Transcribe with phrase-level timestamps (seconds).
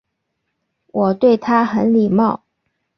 [0.87, 2.43] 我对他很礼貌